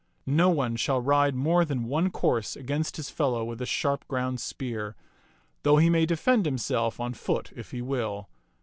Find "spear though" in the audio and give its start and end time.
4.39-5.77